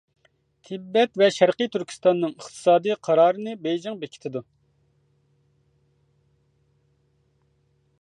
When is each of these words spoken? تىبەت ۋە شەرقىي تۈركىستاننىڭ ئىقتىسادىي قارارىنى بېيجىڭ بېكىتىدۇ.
تىبەت 0.69 1.19
ۋە 1.21 1.27
شەرقىي 1.35 1.69
تۈركىستاننىڭ 1.75 2.33
ئىقتىسادىي 2.33 2.97
قارارىنى 3.09 3.55
بېيجىڭ 3.67 4.01
بېكىتىدۇ. 4.01 4.45